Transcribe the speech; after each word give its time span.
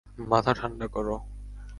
মাথা 0.29 0.51
ঠান্ডা 0.53 0.87
কর! 0.87 1.07